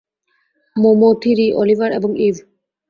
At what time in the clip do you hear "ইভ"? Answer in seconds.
2.19-2.35